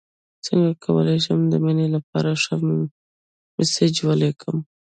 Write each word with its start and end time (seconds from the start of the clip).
څنګه 0.45 0.71
کولی 0.83 1.17
شم 1.25 1.39
د 1.51 1.53
مینې 1.63 1.87
لپاره 1.95 2.29
ښه 2.43 2.55
میسج 3.57 3.93
ولیکم 4.07 4.57